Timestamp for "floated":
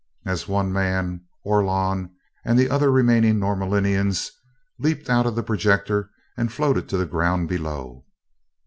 6.51-6.89